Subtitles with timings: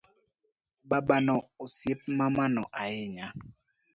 [0.89, 3.27] Babano osiep mamano ahinya